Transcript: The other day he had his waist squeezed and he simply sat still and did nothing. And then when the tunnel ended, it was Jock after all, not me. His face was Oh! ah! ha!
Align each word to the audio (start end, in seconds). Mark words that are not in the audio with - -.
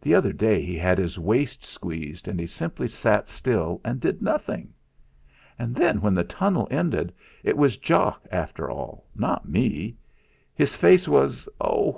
The 0.00 0.14
other 0.14 0.32
day 0.32 0.62
he 0.64 0.78
had 0.78 0.98
his 0.98 1.18
waist 1.18 1.64
squeezed 1.64 2.28
and 2.28 2.38
he 2.38 2.46
simply 2.46 2.86
sat 2.86 3.28
still 3.28 3.80
and 3.84 3.98
did 4.00 4.22
nothing. 4.22 4.72
And 5.58 5.74
then 5.74 6.00
when 6.00 6.14
the 6.14 6.22
tunnel 6.22 6.68
ended, 6.70 7.12
it 7.42 7.56
was 7.56 7.76
Jock 7.76 8.22
after 8.30 8.70
all, 8.70 9.08
not 9.16 9.48
me. 9.48 9.96
His 10.54 10.76
face 10.76 11.08
was 11.08 11.48
Oh! 11.60 11.88
ah! 11.90 11.92
ha! 11.94 11.96